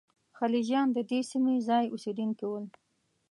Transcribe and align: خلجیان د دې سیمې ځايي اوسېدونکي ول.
خلجیان 0.37 0.87
د 0.93 0.99
دې 1.09 1.19
سیمې 1.31 1.55
ځايي 1.67 1.87
اوسېدونکي 1.93 2.45
ول. 2.47 2.65